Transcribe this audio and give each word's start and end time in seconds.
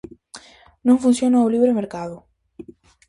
Non 0.87 1.01
funciona 1.03 1.43
o 1.45 1.51
"libre 1.53 1.77
mercado". 1.79 2.15